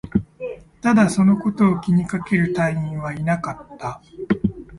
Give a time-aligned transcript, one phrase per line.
[0.81, 4.01] ただ、そのことを気にかける隊員はいなかった